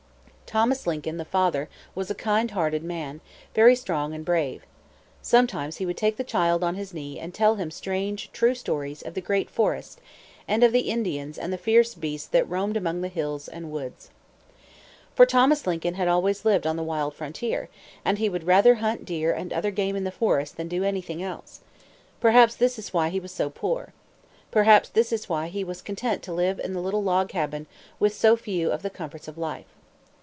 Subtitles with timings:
[0.51, 3.21] Thomas Lincoln, the father, was a kind hearted man,
[3.55, 4.65] very strong and brave.
[5.21, 9.01] Sometimes he would take the child on his knee and tell him strange, true stories
[9.01, 10.01] of the great forest,
[10.49, 14.09] and of the Indians and the fierce beasts that roamed among the woods and hills.
[15.15, 17.69] For Thomas Lincoln had always lived on the wild frontier;
[18.03, 21.23] and he would rather hunt deer and other game in the forest than do anything
[21.23, 21.61] else.
[22.19, 23.93] Perhaps this is why he was so poor.
[24.51, 27.67] Perhaps this is why he was content to live in the little log cabin
[28.01, 29.77] with so few of the comforts of life.